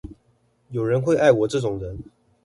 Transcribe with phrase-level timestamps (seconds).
[0.69, 1.99] 有人會愛我這種人